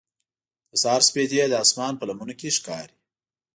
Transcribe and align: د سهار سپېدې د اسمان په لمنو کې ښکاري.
د 0.69 0.71
سهار 0.81 1.01
سپېدې 1.09 1.37
د 1.49 1.55
اسمان 1.63 1.93
په 1.97 2.05
لمنو 2.09 2.33
کې 2.39 2.49
ښکاري. 2.57 2.97